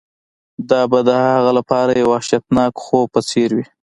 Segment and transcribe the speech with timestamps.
[0.69, 3.65] دا به د هغه لپاره د یو وحشتناک خوب په څیر وي